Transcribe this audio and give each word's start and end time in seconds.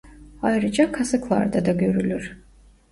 Ayrıca 0.41 0.91
kasıklarda 0.91 1.65
da 1.65 1.71
görülür. 1.71 2.37